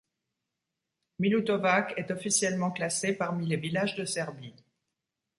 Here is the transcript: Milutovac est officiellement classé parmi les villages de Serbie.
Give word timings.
Milutovac 1.19 1.93
est 1.95 2.09
officiellement 2.09 2.71
classé 2.71 3.13
parmi 3.13 3.45
les 3.45 3.55
villages 3.57 3.93
de 3.93 4.03
Serbie. 4.03 4.55